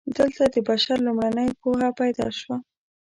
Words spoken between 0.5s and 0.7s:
د